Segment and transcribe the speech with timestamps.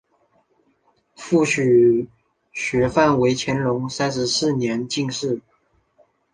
[1.13, 2.09] 父许
[2.51, 5.41] 学范为乾隆三十七年进士。